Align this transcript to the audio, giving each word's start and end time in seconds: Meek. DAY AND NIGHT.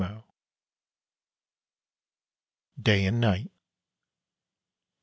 Meek. 0.01 0.09
DAY 2.81 3.05
AND 3.05 3.21
NIGHT. 3.21 3.51